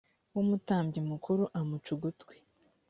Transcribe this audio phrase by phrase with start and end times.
[0.33, 2.35] w umutambyi mukuru amuca ugutwi